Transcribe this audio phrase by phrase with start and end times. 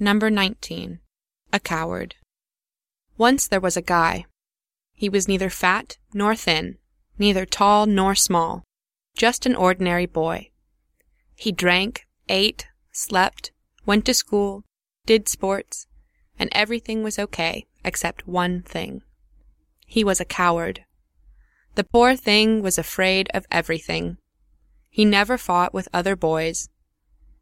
[0.00, 1.00] Number 19.
[1.52, 2.14] A Coward.
[3.16, 4.26] Once there was a guy.
[4.92, 6.78] He was neither fat nor thin,
[7.18, 8.62] neither tall nor small,
[9.16, 10.50] just an ordinary boy.
[11.34, 13.50] He drank, ate, slept,
[13.86, 14.62] went to school,
[15.04, 15.88] did sports,
[16.38, 19.02] and everything was okay except one thing.
[19.84, 20.84] He was a coward.
[21.74, 24.18] The poor thing was afraid of everything.
[24.90, 26.68] He never fought with other boys.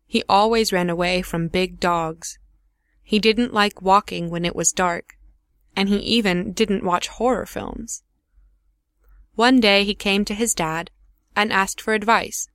[0.06, 2.38] He always ran away from big dogs.
[3.08, 5.16] He didn't like walking when it was dark,
[5.76, 8.02] and he even didn't watch horror films.
[9.36, 10.90] One day he came to his dad
[11.36, 12.48] and asked for advice,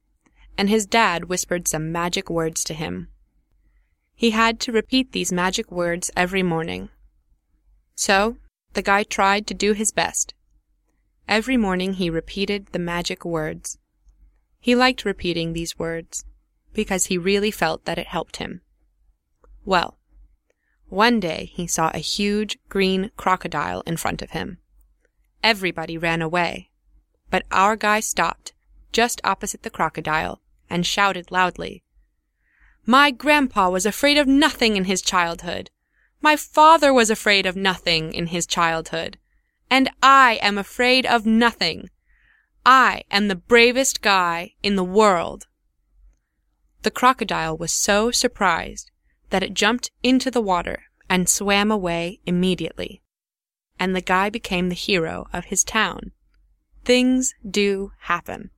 [0.57, 3.07] and his dad whispered some magic words to him.
[4.13, 6.89] He had to repeat these magic words every morning.
[7.95, 8.35] So
[8.73, 10.33] the guy tried to do his best.
[11.29, 13.77] Every morning he repeated the magic words.
[14.59, 16.25] He liked repeating these words
[16.73, 18.59] because he really felt that it helped him.
[19.63, 19.97] Well,
[20.91, 24.57] one day he saw a huge green crocodile in front of him.
[25.41, 26.69] Everybody ran away,
[27.29, 28.53] but our guy stopped
[28.91, 31.83] just opposite the crocodile and shouted loudly,
[32.85, 35.69] My grandpa was afraid of nothing in his childhood.
[36.21, 39.17] My father was afraid of nothing in his childhood.
[39.69, 41.89] And I am afraid of nothing.
[42.65, 45.47] I am the bravest guy in the world.
[46.83, 48.90] The crocodile was so surprised
[49.31, 53.01] that it jumped into the water and swam away immediately.
[53.79, 56.11] And the guy became the hero of his town.
[56.85, 58.51] Things do happen.